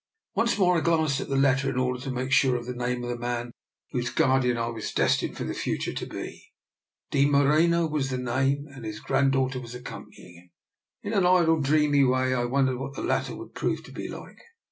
Once 0.33 0.57
more 0.57 0.79
I 0.79 0.81
glanced 0.81 1.21
at 1.21 1.29
the 1.29 1.35
letter, 1.35 1.69
in 1.69 1.77
order 1.77 1.99
to 2.01 2.09
make 2.09 2.31
sure 2.31 2.55
of 2.55 2.65
the 2.65 2.73
name 2.73 3.03
of 3.03 3.09
the 3.11 3.19
man 3.19 3.51
whose 3.91 4.09
guardian 4.09 4.57
I 4.57 4.69
was 4.69 4.91
destined 4.91 5.37
for 5.37 5.43
the 5.43 5.53
future 5.53 5.93
to 5.93 6.05
be. 6.07 6.43
De 7.11 7.25
Moreno 7.27 7.85
was 7.85 8.09
the 8.09 8.17
name, 8.17 8.65
and 8.73 8.83
his 8.83 8.99
grand 8.99 9.33
daughter 9.33 9.61
was 9.61 9.75
accompanying 9.75 10.33
him. 10.33 10.51
In 11.03 11.13
an 11.15 11.27
idle, 11.27 11.61
dreamy 11.61 12.03
way, 12.03 12.33
I 12.33 12.45
wondered 12.45 12.79
what 12.79 12.95
the 12.95 13.03
latter 13.03 13.35
would 13.35 13.53
prove 13.53 13.83
to 13.83 13.91
be 13.91 14.09
like. 14.09 14.39